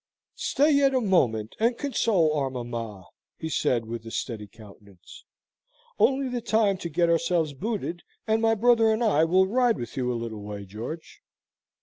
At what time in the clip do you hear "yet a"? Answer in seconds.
0.71-0.99